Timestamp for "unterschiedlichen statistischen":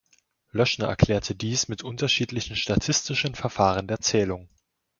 1.83-3.35